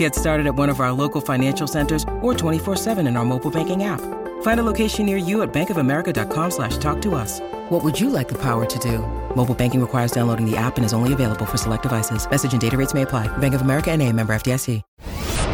[0.00, 3.84] Get started at one of our local financial centers or 24-7 in our mobile banking
[3.84, 4.00] app.
[4.40, 7.40] Find a location near you at bankofamerica.com slash talk to us.
[7.68, 9.00] What would you like the power to do?
[9.36, 12.26] Mobile banking requires downloading the app and is only available for select devices.
[12.30, 13.28] Message and data rates may apply.
[13.38, 14.80] Bank of America and a member FDIC.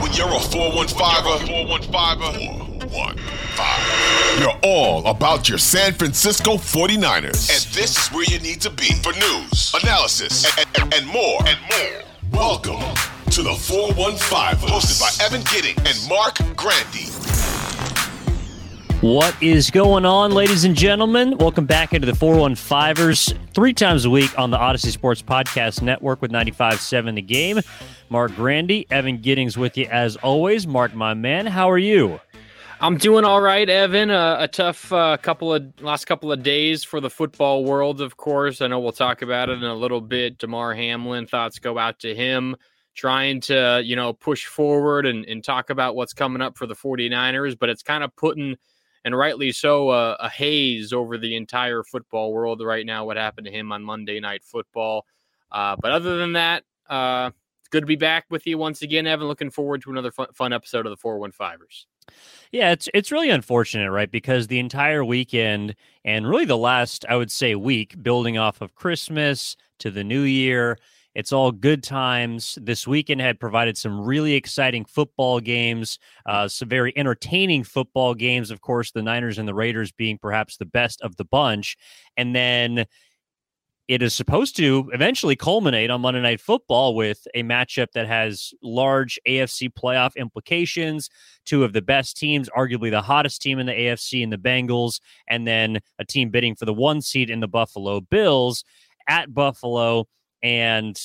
[0.01, 7.51] When you're a 415er, 415er, 415, you're all about your San Francisco 49ers.
[7.51, 11.41] And this is where you need to be for news, analysis, and, and, and more.
[11.49, 12.05] And more.
[12.31, 17.05] Welcome to the 415, hosted by Evan Giddings and Marc Grandi.
[19.07, 21.37] What is going on, ladies and gentlemen?
[21.37, 26.23] Welcome back into the 415ers three times a week on the Audacy Sports Podcast Network
[26.23, 27.61] with 95.7 The Game.
[28.09, 30.67] Marc Grandi, Evan Giddings with you as always.
[30.67, 32.19] Marc, my man, how are you?
[32.81, 34.11] I'm doing all right, Evan.
[34.11, 38.17] Uh, a tough uh, couple of last couple of days for the football world, of
[38.17, 38.63] course.
[38.63, 40.39] I know we'll talk about it in a little bit.
[40.39, 42.57] Damar Hamlin, thoughts go out to him
[42.97, 46.75] trying to, you know, push forward and, and talk about what's coming up for the
[46.75, 48.57] 49ers, but it's kind of putting–
[49.07, 53.05] and rightly so, uh, a haze over the entire football world right now.
[53.05, 55.07] What happened to him on Monday Night Football?
[55.53, 57.31] Uh, but other than that, uh,
[57.61, 59.29] it's good to be back with you once again, Evan.
[59.29, 61.85] Looking forward to another fun, fun episode of the 415ers.
[62.51, 64.11] Yeah, it's it's really unfortunate, right?
[64.11, 68.75] Because the entire weekend and really the last, I would say, week, building off of
[68.75, 70.79] Christmas to the New Year,
[71.17, 72.59] it's all good times.
[72.61, 78.51] This weekend had provided some really exciting football games, uh, some very entertaining football games.
[78.51, 81.79] Of course, the Niners and the Raiders being perhaps the best of the bunch.
[82.19, 82.85] And then
[83.89, 88.53] it is supposed to eventually culminate on Monday Night Football with a matchup that has
[88.63, 91.09] large AFC playoff implications.
[91.47, 95.01] Two of the best teams, arguably the hottest team in the AFC in the Bengals,
[95.29, 98.65] and then a team bidding for the one seed in the Buffalo Bills
[99.09, 100.09] at Buffalo
[100.43, 100.99] and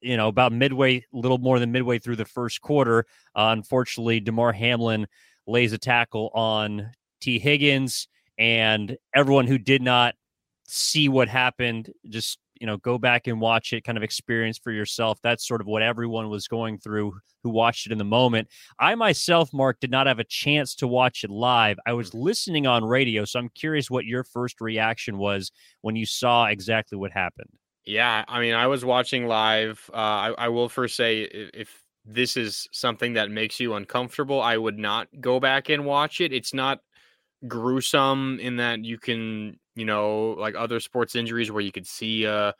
[0.00, 4.20] you know about midway, a little more than midway through the first quarter, uh, unfortunately,
[4.20, 5.06] Damar Hamlin
[5.46, 6.90] lays a tackle on
[7.20, 8.08] Tee Higgins,
[8.38, 10.14] and everyone who did not
[10.66, 14.72] see what happened just you know go back and watch it kind of experience for
[14.72, 15.18] yourself.
[15.22, 18.48] That's sort of what everyone was going through who watched it in the moment.
[18.78, 21.78] I myself Marc, did not have a chance to watch it live.
[21.86, 25.50] I was listening on radio so i'm curious what your first reaction was
[25.82, 27.50] when you saw exactly what happened
[27.86, 29.90] yeah, I mean, I was watching live.
[29.92, 34.56] Uh, I, I will first say if this is something that makes you uncomfortable, I
[34.56, 36.32] would not go back and watch it.
[36.32, 36.80] It's not
[37.46, 42.24] gruesome in that you can, you know, like other sports injuries where you could see
[42.24, 42.54] a,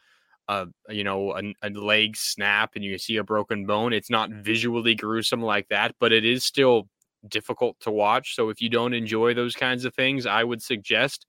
[0.49, 3.93] a you know, a, a leg snap and you see a broken bone.
[3.93, 6.89] It's not visually gruesome like that, but it is still
[7.29, 8.35] difficult to watch.
[8.35, 11.27] So if you don't enjoy those kinds of things, I would suggest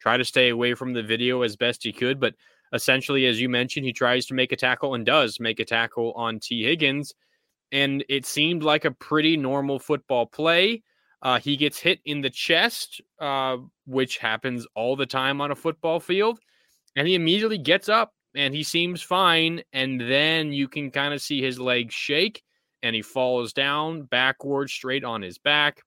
[0.00, 2.20] try to stay away from the video as best you could.
[2.20, 2.34] But
[2.72, 6.12] essentially, as you mentioned, he tries to make a tackle and does make a tackle
[6.12, 7.14] on Tee Higgins.
[7.72, 10.82] And it seemed like a pretty normal football play.
[11.22, 13.56] Uh, he gets hit in the chest, uh,
[13.86, 16.38] which happens all the time on a football field.
[16.94, 19.62] And he immediately gets up and he seems fine.
[19.72, 22.42] And then you can kind of see his legs shake
[22.82, 25.82] and he falls down backward straight on his back.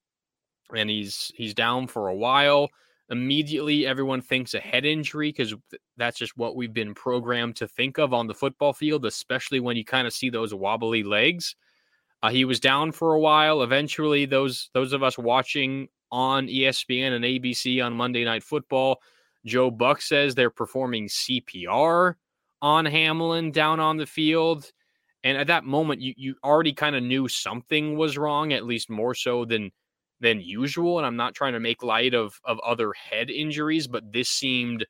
[0.75, 2.69] And he's he's down for a while
[3.09, 5.53] immediately everyone thinks a head injury because
[5.97, 9.75] that's just what we've been programmed to think of on the football field, especially when
[9.75, 11.55] you kind of see those wobbly legs.
[12.21, 13.63] Uh, he was down for a while.
[13.63, 18.99] Eventually, those those of us watching on ESPN and ABC on Monday Night Football,
[19.45, 22.15] Joe Buck says they're performing CPR
[22.61, 24.71] on Hamlin down on the field.
[25.23, 28.89] And at that moment, you you already kind of knew something was wrong, at least
[28.89, 29.71] more so than
[30.19, 30.97] than usual.
[30.97, 34.85] And I'm not trying to make light of of other head injuries, but this seemed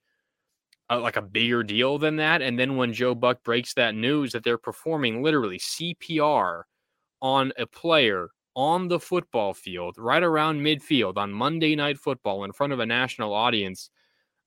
[0.89, 2.41] uh, like a bigger deal than that.
[2.41, 6.63] And then when Joe Buck breaks that news that they're performing literally CPR
[7.21, 12.51] on a player on the football field, right around midfield on Monday Night Football in
[12.51, 13.89] front of a national audience,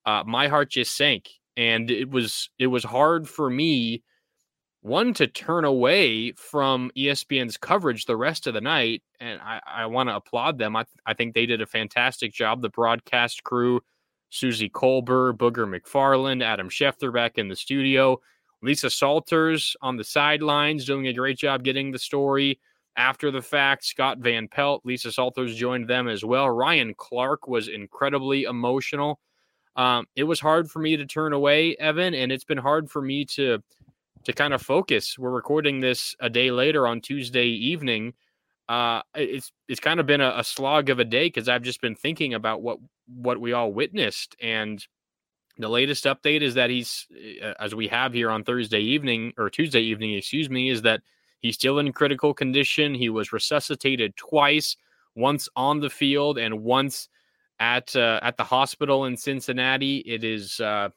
[0.04, 4.02] uh, my heart just sank, and it was it was hard for me
[4.82, 9.02] one to turn away from ESPN's coverage the rest of the night.
[9.20, 10.76] And I, I want to applaud them.
[10.76, 12.60] I, I think they did a fantastic job.
[12.60, 13.80] The broadcast crew,
[14.30, 18.20] Suzy Kolber, Booger McFarland, Adam Schefter back in the studio,
[18.62, 22.58] Lisa Salters on the sidelines doing a great job getting the story.
[22.96, 23.84] after the fact.
[23.84, 26.50] Scott Van Pelt, Lisa Salters joined them as well.
[26.50, 29.18] Ryan Clark was incredibly emotional.
[29.76, 33.00] Um, it was hard for me to turn away, Evan, and it's been hard for
[33.00, 33.62] me to
[34.24, 35.18] to kind of focus.
[35.18, 38.14] We're recording this a day later on Tuesday evening.
[38.68, 41.80] Uh, it's it's kind of been a, a slog of a day because I've just
[41.80, 44.84] been thinking about what what we all witnessed, and
[45.58, 47.06] the latest update is that he's,
[47.42, 51.02] uh, as we have here on Thursday evening or Tuesday evening, excuse me, is that
[51.40, 52.94] he's still in critical condition.
[52.94, 54.76] He was resuscitated twice,
[55.14, 57.08] once on the field and once
[57.60, 59.98] at uh, at the hospital in Cincinnati.
[59.98, 60.88] It is uh,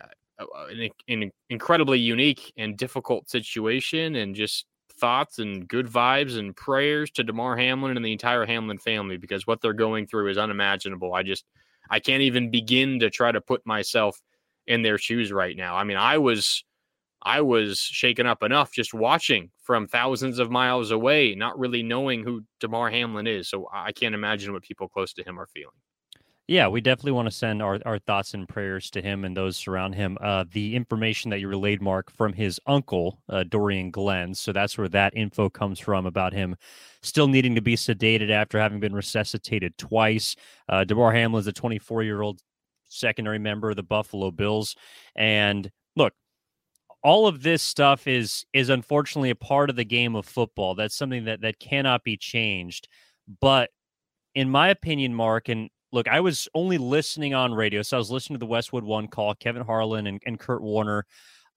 [0.00, 0.06] uh
[0.38, 4.66] an, an incredibly unique and difficult situation, and just
[4.98, 9.46] thoughts and good vibes and prayers to Damar Hamlin and the entire Hamlin family because
[9.46, 11.14] what they're going through is unimaginable.
[11.14, 11.44] I just
[11.90, 14.20] I can't even begin to try to put myself
[14.66, 15.76] in their shoes right now.
[15.76, 16.64] I mean, I was
[17.22, 22.24] I was shaken up enough just watching from thousands of miles away, not really knowing
[22.24, 23.48] who Damar Hamlin is.
[23.50, 25.74] So I can't imagine what people close to him are feeling.
[26.48, 29.68] Yeah, we definitely want to send our, our thoughts and prayers to him and those
[29.68, 30.16] around him.
[30.18, 34.34] Uh, the information that you relayed, Marc, from his uncle, uh, Dorrian Glenn.
[34.34, 36.56] So that's where that info comes from about him
[37.02, 40.36] still needing to be sedated after having been resuscitated twice.
[40.70, 42.40] Uh, Damar Hamlin is a 24 year old
[42.86, 44.74] secondary member of the Buffalo Bills.
[45.14, 46.14] And look,
[47.02, 50.74] all of this stuff is is unfortunately a part of the game of football.
[50.74, 52.88] That's something that that cannot be changed.
[53.40, 53.68] But
[54.34, 58.10] in my opinion, Marc, and look, I was only listening on radio, so I was
[58.10, 61.04] listening to the Westwood One call, Kevin Harlan and, and Kurt Warner,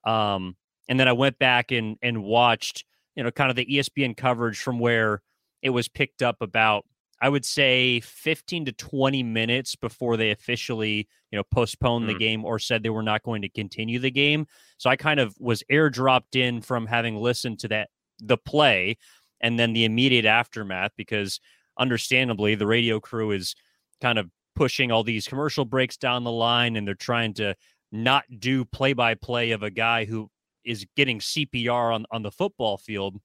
[0.04, 0.56] um,
[0.88, 2.84] and then I went back and and watched,
[3.14, 5.22] you know, kind of the ESPN coverage from where
[5.62, 6.84] it was picked up about
[7.22, 12.08] I would say 15 to 20 minutes before they officially, you know, postponed mm.
[12.08, 14.46] the game or said they were not going to continue the game.
[14.76, 18.96] So I kind of was airdropped in from having listened to that the play
[19.40, 21.40] and then the immediate aftermath because
[21.78, 23.54] understandably the radio crew is
[24.02, 27.54] kind of pushing all these commercial breaks down the line and they're trying to
[27.90, 30.30] not do play by play of a guy who
[30.64, 33.16] is getting CPR on, on the football field.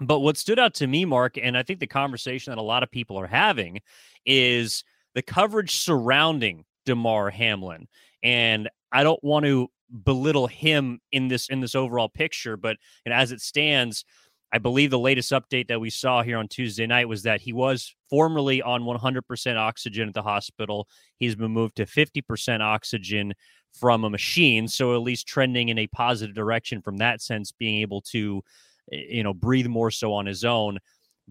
[0.00, 2.82] But what stood out to me, Marc, and I think the conversation that a lot
[2.82, 3.80] of people are having
[4.24, 4.84] is
[5.14, 7.88] the coverage surrounding Damar Hamlin.
[8.22, 9.68] And I don't want to
[10.04, 14.04] belittle him in this in this overall picture, but and as it stands,
[14.52, 17.52] I believe the latest update that we saw here on Tuesday night was that he
[17.52, 20.88] was formerly on 100% oxygen at the hospital.
[21.18, 23.34] He's been moved to 50% oxygen
[23.78, 27.80] from a machine, so at least trending in a positive direction from that sense, being
[27.82, 28.42] able to,
[28.90, 30.78] eh, you know, breathe more so on his own.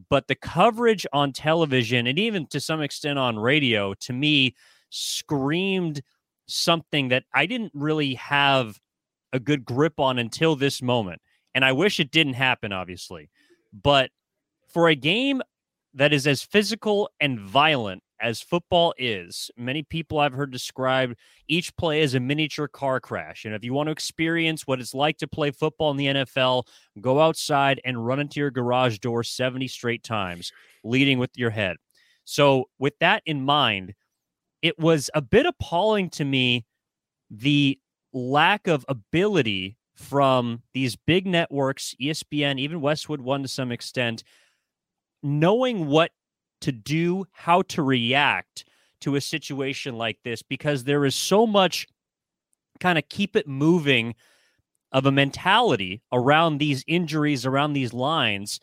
[0.09, 4.53] But the coverage on television and even to some extent on radio, to me,
[4.91, 6.01] screamed
[6.47, 8.79] something that I didn't really have
[9.33, 11.21] a good grip on until this moment
[11.53, 13.29] and I wish it didn't happen, obviously.
[13.73, 14.11] But
[14.67, 15.41] for a game
[15.94, 21.15] that is as physical and violent as football is, many people I've heard describe
[21.47, 23.45] each play as a miniature car crash.
[23.45, 26.63] And if you want to experience what it's like to play football in the NFL,
[26.99, 30.51] go outside and run into your garage door 70 straight times,
[30.83, 31.77] leading with your head.
[32.23, 33.93] So, with that in mind,
[34.61, 36.65] it was a bit appalling to me
[37.29, 37.79] the
[38.13, 44.23] lack of ability from these big networks, ESPN, even Westwood One to some extent,
[45.23, 46.11] knowing what
[46.62, 48.65] to do, how to react
[49.01, 51.88] to a situation like this, because there is so much
[52.79, 54.15] kind of keep it moving
[54.91, 58.60] of a mentality around these injuries, around these lines.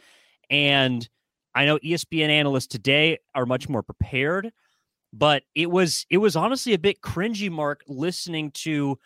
[0.51, 1.07] And
[1.55, 4.53] I know ESPN analysts today are much more prepared,
[5.13, 8.99] but it was it was honestly a bit cringy, Marc, listening to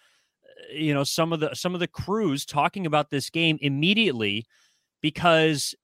[0.73, 4.47] you know some of the some of the crews talking about this game immediately
[5.01, 5.75] because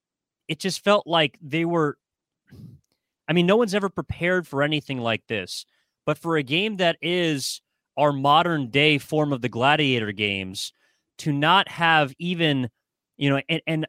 [0.49, 1.97] it just felt like they were
[3.29, 5.65] I mean no one's ever prepared for anything like this
[6.07, 7.61] but for a game that is
[7.97, 10.73] our modern day form of the gladiator games
[11.19, 12.69] to not have even
[13.17, 13.87] you know and, and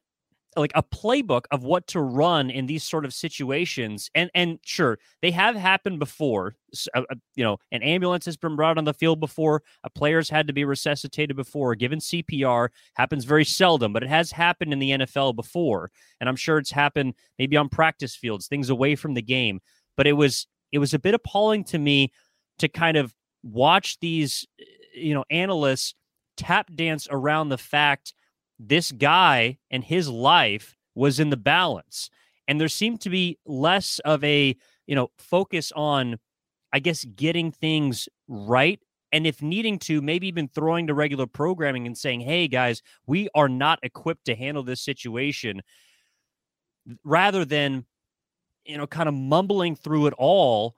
[0.56, 4.98] like a playbook of what to run in these sort of situations and and sure
[5.22, 6.56] they have happened before
[6.96, 10.30] uh, uh, you know an ambulance has been brought on the field before a player's
[10.30, 14.80] had to be resuscitated before given cpr happens very seldom but it has happened in
[14.80, 19.14] the nfl before and i'm sure it's happened maybe on practice fields things away from
[19.14, 19.60] the game
[19.98, 22.12] but it was it was a bit appalling to me
[22.60, 24.46] to kind of watch these
[24.94, 25.94] you know analysts
[26.38, 28.14] tap dance around the fact
[28.60, 32.10] this guy and his life was in the balance.
[32.48, 34.56] And there seemed to be less of a,
[34.88, 36.18] you know, focus on,
[36.74, 38.80] I guess, getting things right.
[39.12, 43.30] And if needing to, maybe even throwing to regular programming and saying, hey, guys, we
[43.36, 45.62] are not equipped to handle this situation.
[47.04, 47.86] rather than
[48.66, 50.76] you know kind of mumbling through it all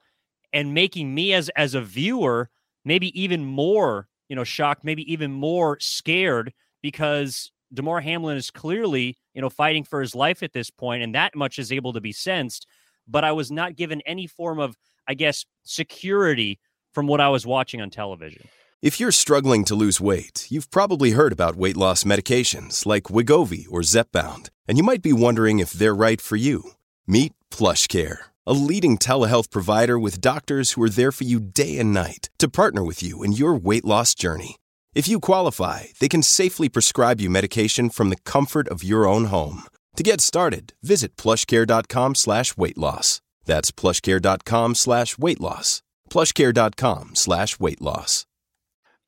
[0.52, 2.50] and making me as as a viewer
[2.84, 9.16] maybe even more you know shocked maybe even more scared because Damar Hamlin is clearly
[9.34, 12.00] you know fighting for his life at this point and that much is able to
[12.00, 12.66] be sensed
[13.06, 16.58] but I was not given any form of I guess security
[16.92, 18.48] from what I was watching on television
[18.80, 23.66] if you're struggling to lose weight you've probably heard about weight loss medications like Wegovy
[23.70, 26.72] or Zepbound and you might be wondering if they're right for you
[27.06, 31.92] meet PlushCare a leading telehealth provider with doctors who are there for you day and
[31.92, 34.56] night to partner with you in your weight loss journey.
[34.98, 39.26] If you qualify, they can safely prescribe you medication from the comfort of your own
[39.26, 39.62] home.
[39.94, 43.20] To get started, visit plushcare.com slash weight loss.
[43.44, 45.82] That's plushcare.com slash weight loss.
[46.10, 48.26] Plushcare.com slash weight loss.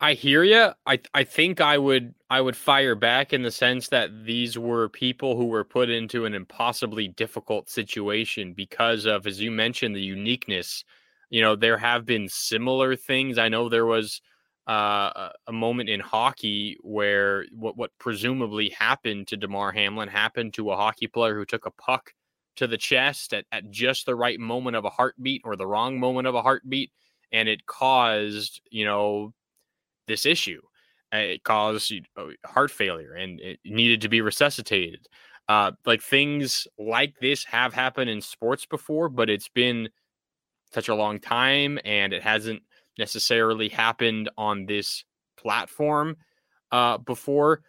[0.00, 0.68] I hear you.
[0.86, 4.88] I I think I would I would fire back in the sense that these were
[4.88, 10.02] people who were put into an impossibly difficult situation because of, as you mentioned, the
[10.02, 10.84] uniqueness.
[11.30, 13.38] You know, there have been similar things.
[13.38, 14.20] I know there was
[14.66, 20.70] uh, a moment in hockey where what what presumably happened to Damar Hamlin happened to
[20.70, 22.12] a hockey player who took a puck
[22.56, 25.98] to the chest at, at just the right moment of a heartbeat or the wrong
[25.98, 26.92] moment of a heartbeat,
[27.32, 29.32] and it caused you know
[30.06, 30.60] this issue.
[31.12, 31.92] Uh, it caused
[32.44, 35.08] heart failure and it needed to be resuscitated.
[35.48, 39.88] Uh, like things like this have happened in sports before, but it's been
[40.72, 42.62] such a long time and it hasn't
[43.00, 45.04] necessarily happened on this
[45.36, 46.16] platform
[46.70, 47.62] uh, before.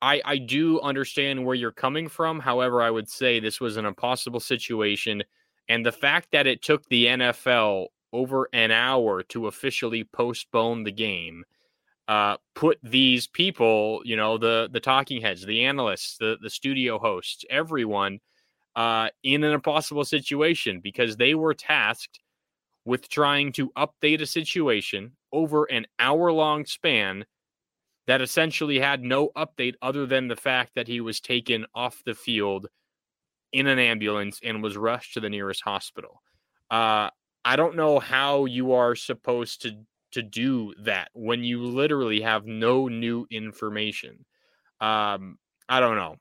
[0.00, 2.40] I, I do understand where you're coming from.
[2.40, 5.22] However, I would say this was an impossible situation.
[5.68, 10.92] And the fact that it took the NFL over an hour to officially postpone the
[10.92, 11.44] game
[12.08, 16.98] uh, put these people, you know, the the talking heads, the analysts, the the studio
[16.98, 18.18] hosts, everyone,
[18.74, 22.18] uh, in an impossible situation because they were tasked
[22.84, 27.24] with trying to update a situation over an hour long span
[28.06, 32.14] that essentially had no update other than the fact that he was taken off the
[32.14, 32.66] field
[33.52, 36.22] in an ambulance and was rushed to the nearest hospital.
[36.70, 37.10] Uh,
[37.44, 39.76] I don't know how you are supposed to
[40.12, 44.26] to do that when you literally have no new information.
[44.78, 45.38] Um,
[45.70, 46.16] I don't know.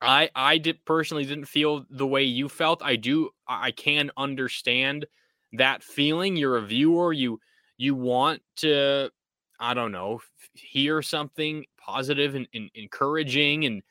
[0.00, 2.82] I I did personally didn't feel the way you felt.
[2.82, 5.06] I do I can understand
[5.54, 6.36] that feeling.
[6.36, 7.12] You're a viewer.
[7.12, 7.40] You
[7.76, 9.10] you want to
[9.58, 10.20] I don't know
[10.54, 13.82] hear something positive and, and encouraging and,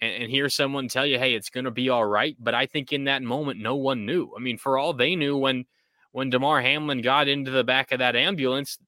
[0.00, 2.36] and hear someone tell you, hey, it's gonna be all right.
[2.38, 4.30] But I think in that moment, no one knew.
[4.36, 5.64] I mean, for all they knew, when
[6.12, 8.78] when Damar Hamlin got into the back of that ambulance,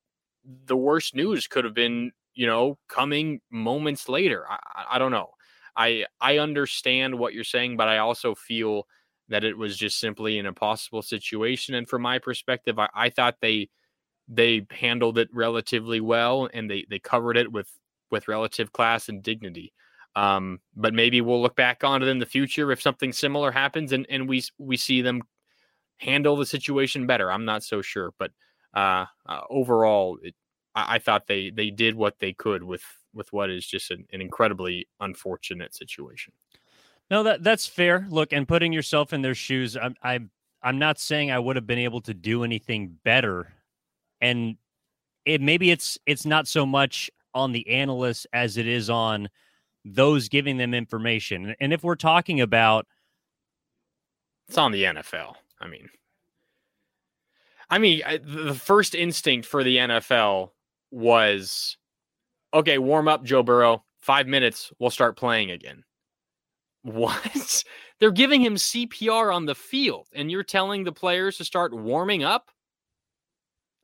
[0.66, 4.44] the worst news could have been, you know, coming moments later.
[4.48, 4.58] I,
[4.92, 5.30] I don't know.
[5.76, 8.86] I I understand what you're saying, but I also feel
[9.28, 11.74] that it was just simply an impossible situation.
[11.74, 13.68] And from my perspective, I, I thought they
[14.28, 17.70] they handled it relatively well and they they covered it with
[18.10, 19.72] with relative class and dignity.
[20.14, 23.92] Um, but maybe we'll look back on it in the future if something similar happens
[23.92, 25.22] and, and we we see them
[25.98, 27.30] handle the situation better.
[27.30, 28.32] I'm not so sure, but
[28.74, 30.34] uh, uh, overall, it,
[30.74, 32.82] I, I, thought they they did what they could with
[33.14, 36.32] with what is just an, an incredibly unfortunate situation.
[37.10, 38.06] No, that that's fair.
[38.08, 40.30] Look, and putting yourself in their shoes, I'm I'm
[40.62, 43.52] I'm not saying I would have been able to do anything better,
[44.20, 44.56] and
[45.24, 49.28] it maybe it's it's not so much on the analysts as it is on
[49.84, 51.54] those giving them information.
[51.60, 52.86] And if we're talking about,
[54.48, 55.34] it's on the NFL.
[55.60, 55.88] I mean,
[57.70, 60.50] I mean, the first instinct for the NFL
[60.90, 61.76] was,
[62.54, 63.84] okay, warm up, Joe Burrow.
[64.00, 65.82] Five minutes, we'll start playing again.
[66.86, 67.64] What?
[67.98, 72.22] They're giving him CPR on the field, and you're telling the players to start warming
[72.22, 72.50] up,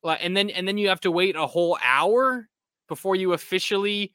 [0.05, 2.49] and then and then you have to wait a whole hour
[2.89, 4.13] before you officially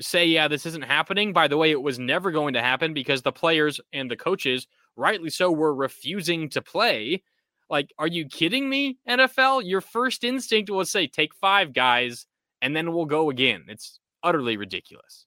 [0.00, 1.32] say, yeah, this isn't happening.
[1.32, 4.66] By the way, it was never going to happen because the players and the coaches
[4.96, 7.22] rightly so, were refusing to play.
[7.70, 9.62] Like, are you kidding me, NFL?
[9.64, 12.26] Your first instinct was say, take five guys
[12.62, 13.64] and then we'll go again.
[13.68, 15.26] It's utterly ridiculous.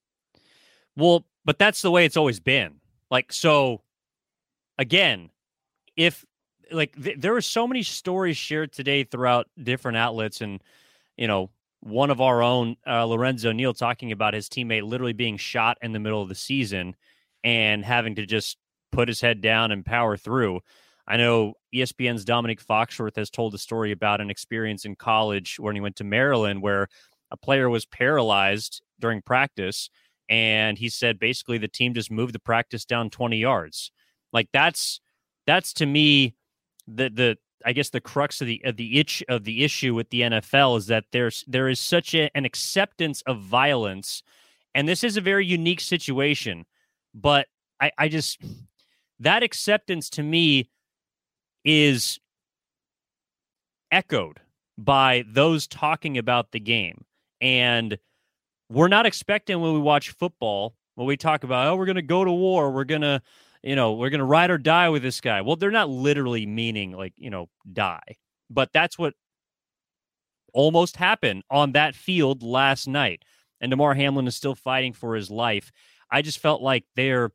[0.98, 2.80] Well, but that's the way it's always been.
[3.10, 3.82] Like, so
[4.78, 5.30] again,
[5.96, 6.24] if
[6.72, 10.62] like th- there were so many stories shared today throughout different outlets, and
[11.16, 11.50] you know,
[11.80, 15.92] one of our own, uh, Lorenzo Neal, talking about his teammate literally being shot in
[15.92, 16.96] the middle of the season
[17.44, 18.58] and having to just
[18.92, 20.60] put his head down and power through.
[21.06, 25.74] I know ESPN's Domonique Foxworth has told a story about an experience in college when
[25.76, 26.88] he went to Maryland where
[27.30, 29.90] a player was paralyzed during practice.
[30.28, 33.90] And he said basically the team just moved the practice down 20 yards.
[34.32, 35.00] Like that's
[35.46, 36.34] that's to me
[36.86, 40.10] the the I guess the crux of the of the itch of the issue with
[40.10, 44.22] the NFL is that there's there is such a, an acceptance of violence,
[44.74, 46.66] and this is a very unique situation.
[47.14, 47.46] But
[47.80, 48.40] I, I just
[49.20, 50.70] that acceptance to me
[51.64, 52.20] is
[53.90, 54.40] echoed
[54.76, 57.04] by those talking about the game,
[57.40, 57.98] and
[58.68, 62.02] we're not expecting when we watch football when we talk about oh we're going to
[62.02, 63.22] go to war, we're going to
[63.62, 65.40] you know, we're going to ride or die with this guy.
[65.40, 68.16] Well, they're not literally meaning like, you know, die,
[68.50, 69.14] but that's what
[70.54, 73.22] almost happened on that field last night.
[73.60, 75.72] And Damar Hamlin is still fighting for his life.
[76.10, 77.32] I just felt like they're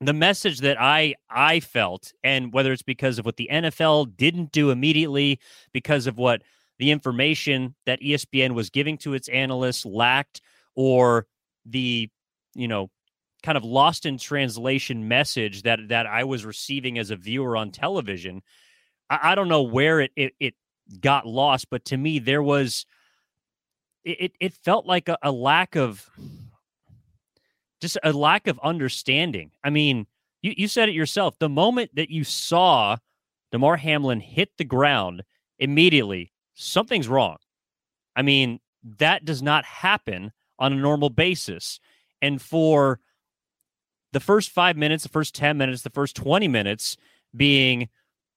[0.00, 4.52] the message that I I felt, and whether it's because of what the NFL didn't
[4.52, 5.40] do immediately,
[5.72, 6.42] because of what
[6.78, 10.40] the information that ESPN was giving to its analysts lacked,
[10.74, 11.26] or
[11.64, 12.10] the
[12.54, 12.90] you know
[13.42, 17.70] kind of lost in translation message that that I was receiving as a viewer on
[17.70, 18.42] television.
[19.10, 20.54] I, I don't know where it, it, it
[21.00, 22.86] got lost, but to me there was
[24.04, 26.10] it it felt like a, a lack of
[27.80, 29.50] just a lack of understanding.
[29.62, 30.06] I mean,
[30.42, 31.38] you, you said it yourself.
[31.38, 32.96] The moment that you saw
[33.52, 35.22] Damar Hamlin hit the ground
[35.58, 37.36] immediately, something's wrong.
[38.16, 38.60] I mean,
[38.98, 41.80] that does not happen on a normal basis.
[42.22, 43.00] And for
[44.12, 46.96] the first five minutes, the first 10 minutes, the first 20 minutes
[47.36, 47.88] being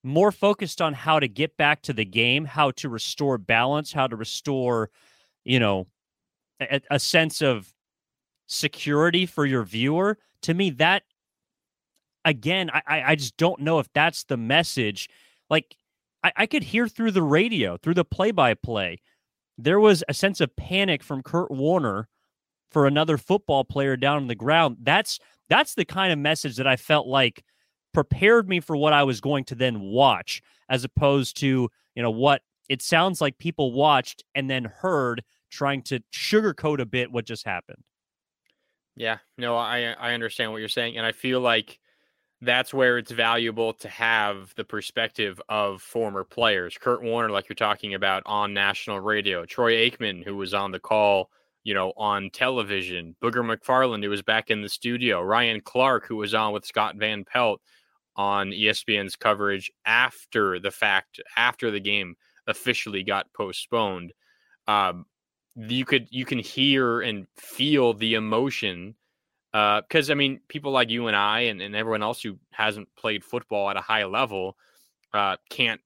[0.04, 4.08] more focused on how to get back to the game, how to restore balance, how
[4.08, 4.90] to restore,
[5.44, 5.88] you know,
[6.60, 7.72] a, a sense of
[8.48, 10.18] security for your viewer.
[10.44, 11.04] To me, that
[12.26, 15.10] again, I, I just don't know if that's the message.
[15.50, 15.76] Like
[16.28, 19.00] I, I could hear through the radio, through the play by play,
[19.58, 22.08] there was a sense of panic from Kurt Warner
[22.70, 24.78] for another football player down on the ground.
[24.82, 25.20] That's
[25.50, 27.44] that's the kind of message that I felt like
[27.94, 32.12] prepared me for what I was going to then watch, as opposed to, you know,
[32.12, 37.26] what it sounds like people watched and then heard trying to sugarcoat a bit what
[37.26, 37.82] just happened.
[38.98, 41.80] Yeah, no, I I understand what you're saying, and I feel like
[42.42, 46.78] that's where it's valuable to have the perspective of former players.
[46.80, 50.80] Kurt Warner, like you're talking about on national radio, Troy Aikman, who was on the
[50.80, 51.30] call
[51.68, 53.14] you know, on television.
[53.22, 55.22] Booger McFarland, who was back in the studio.
[55.22, 57.60] Ryan Clark, who was on with Scott Van Pelt
[58.16, 62.16] on ESPN's coverage after the fact, after the game
[62.48, 64.14] officially got postponed.
[64.66, 65.08] Um,
[65.58, 68.96] you could you can hear and feel the emotion
[69.82, 72.90] because uh, I mean, people like you and I and, and everyone else who hasn't
[72.96, 74.58] played football at a high level
[75.14, 75.82] uh, can't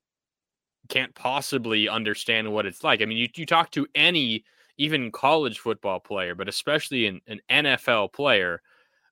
[0.89, 3.01] can't possibly understand what it's like.
[3.01, 4.43] I mean, you you talk to any
[4.77, 8.61] even college football player, but especially an, an NFL player,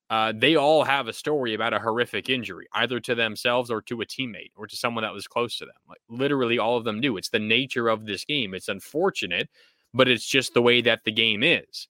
[0.10, 4.02] uh, they all have a story about a horrific injury, either to themselves or to
[4.02, 5.76] a teammate or to someone that was close to them.
[5.88, 7.18] Like literally, all of them do.
[7.18, 8.54] It's the nature of this game.
[8.56, 9.48] It's unfortunate,
[9.94, 11.88] but it's just the way that the game is.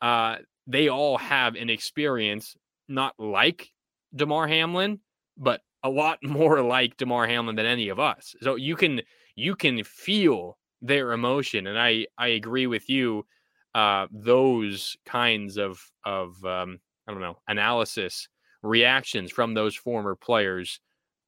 [0.00, 0.36] Uh,
[0.68, 2.54] they all have an experience
[2.88, 3.72] not like
[4.14, 5.00] Damar Hamlin,
[5.36, 8.36] but a lot more like Damar Hamlin than any of us.
[8.40, 9.00] So you can
[9.34, 11.66] you can feel their emotion.
[11.66, 13.26] And I I agree with you.
[13.74, 18.28] Uh, those kinds of of um, I don't know analysis
[18.62, 20.80] reactions from those former players,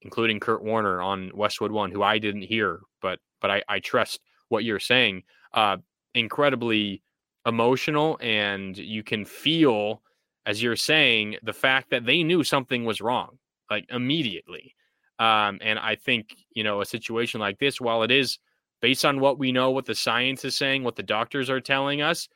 [0.03, 4.21] including Kurt Warner on Westwood One, who I didn't hear, but but I, I trust
[4.49, 5.23] what you're saying.
[5.55, 5.79] Uh,
[6.15, 7.03] incredibly
[7.47, 10.03] emotional, and you can feel,
[10.47, 13.39] as you're saying, the fact that they knew something was wrong,
[13.71, 14.75] like immediately.
[15.19, 18.39] Um, and I think you know a situation like this, while it is
[18.81, 22.01] based on what we know, what the science is saying, what the doctors are telling
[22.01, 22.29] us,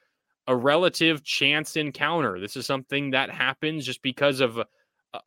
[0.46, 2.38] a relative chance encounter.
[2.38, 4.66] This is something that happens just because of a,
[5.14, 5.20] a,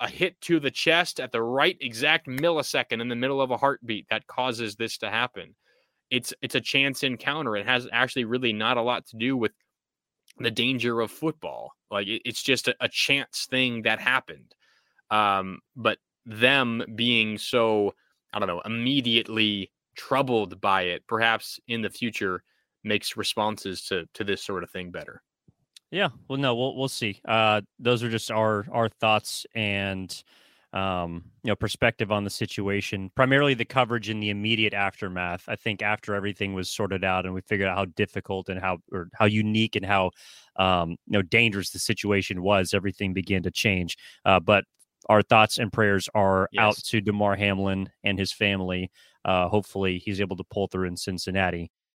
[0.00, 3.56] a, hit to the chest at the right exact millisecond in the middle of a
[3.56, 5.54] heartbeat that causes this to happen.
[6.12, 7.56] It's it's a chance encounter.
[7.56, 9.52] It has actually really not a lot to do with
[10.38, 11.72] the danger of football.
[11.90, 14.54] Like it, it's just a, a, chance thing that happened.
[15.10, 15.96] Um, but
[16.26, 17.94] them being so
[18.34, 22.42] I don't know immediately troubled by it, perhaps in the future
[22.84, 25.22] makes responses to to this sort of thing better.
[25.90, 27.22] Yeah, well, no, we'll we'll see.
[27.26, 30.22] Uh, those are just our our thoughts and
[30.72, 33.10] um, you know perspective on the situation.
[33.14, 35.44] Primarily the coverage in the immediate aftermath.
[35.48, 38.78] I think after everything was sorted out and we figured out how difficult and how
[38.92, 40.10] or how unique and how
[40.56, 43.96] um, you know dangerous the situation was, everything began to change.
[44.24, 44.64] Uh, but
[45.08, 46.62] our thoughts and prayers are yes.
[46.62, 48.90] out to Damar Hamlin and his family
[49.24, 51.70] uh, hopefully he's able to pull through in Cincinnati